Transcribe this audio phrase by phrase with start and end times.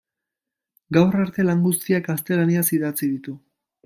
[0.97, 3.37] Gaur arte, lan guztiak gaztelaniaz idatzi ditu.